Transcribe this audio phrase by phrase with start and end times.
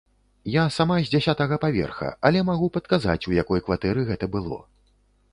[0.51, 4.57] Я сама з дзясятага паверха, але магу падказаць, у якой кватэры гэта было.